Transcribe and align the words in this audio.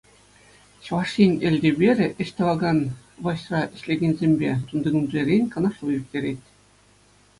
Чӑваш 0.85 1.11
Ен 1.25 1.33
Элтеперӗ 1.49 2.07
ӗҫ 2.21 2.29
тӑвакан 2.39 2.79
влаҫра 3.21 3.61
ӗҫлекенсемпе 3.75 4.51
тунтикунсерен 4.73 5.43
канашлу 5.57 5.87
ирттерет. 5.99 6.41